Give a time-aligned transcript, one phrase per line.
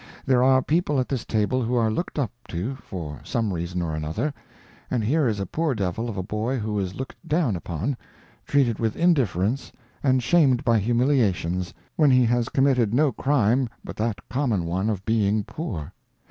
[0.25, 3.93] There are people at this table who are looked up to for some reason or
[3.93, 4.33] another,
[4.89, 7.95] and here is a poor devil of a boy who is looked down upon,
[8.47, 14.27] treated with indifference, and shamed by humiliations, when he has committed no crime but that
[14.27, 15.93] common one of being poor.